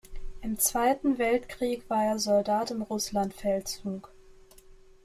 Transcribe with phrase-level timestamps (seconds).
[0.41, 4.11] Im Zweiten Weltkrieg war er Soldat im Russlandfeldzug.